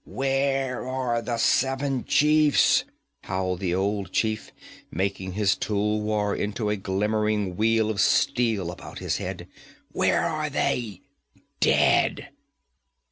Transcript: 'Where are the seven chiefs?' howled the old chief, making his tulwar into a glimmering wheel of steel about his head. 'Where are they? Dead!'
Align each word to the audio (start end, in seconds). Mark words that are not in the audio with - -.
'Where 0.03 0.87
are 0.87 1.21
the 1.21 1.37
seven 1.37 2.05
chiefs?' 2.05 2.85
howled 3.25 3.59
the 3.59 3.75
old 3.75 4.11
chief, 4.11 4.51
making 4.89 5.33
his 5.33 5.55
tulwar 5.55 6.35
into 6.35 6.71
a 6.71 6.75
glimmering 6.75 7.55
wheel 7.55 7.91
of 7.91 8.01
steel 8.01 8.71
about 8.71 8.97
his 8.97 9.17
head. 9.17 9.47
'Where 9.91 10.25
are 10.27 10.49
they? 10.49 11.01
Dead!' 11.59 12.29